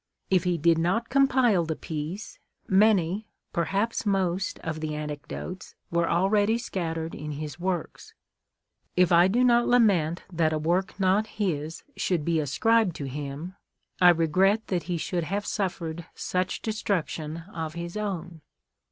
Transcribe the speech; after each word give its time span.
If 0.31 0.45
he 0.45 0.57
did 0.57 0.79
not 0.79 1.09
compile 1.09 1.63
the 1.63 1.75
piece, 1.75 2.39
many, 2.67 3.27
perhaps 3.53 4.03
most, 4.03 4.57
of 4.61 4.79
the 4.79 4.95
anecdotes 4.95 5.75
were 5.91 6.09
already 6.09 6.57
scattered 6.57 7.13
in 7.13 7.33
his 7.33 7.57
Avorks. 7.57 8.13
If 8.97 9.11
I 9.11 9.27
do 9.27 9.43
not 9.43 9.67
lament 9.67 10.23
that 10.33 10.53
a 10.53 10.57
work 10.57 10.99
not 10.99 11.27
his 11.37 11.83
should 11.95 12.25
be 12.25 12.39
ascribed 12.39 12.95
to 12.95 13.05
him, 13.05 13.55
I 14.01 14.09
regret 14.09 14.69
that 14.69 14.81
he 14.89 14.97
should 14.97 15.25
have 15.25 15.45
suffered 15.45 16.07
such 16.15 16.63
destruction 16.63 17.43
of 17.53 17.75
his 17.75 17.95
own. 17.95 18.41